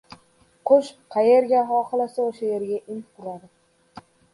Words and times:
•Qush 0.69 0.89
qayerga 1.17 1.61
xohlasa 1.75 2.27
o‘sha 2.33 2.51
yerga 2.51 2.85
in 2.97 3.09
quradi. 3.15 3.57